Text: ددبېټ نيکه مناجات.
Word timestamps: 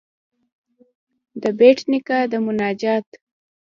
ددبېټ 1.41 1.77
نيکه 1.91 2.19
مناجات. 2.45 3.07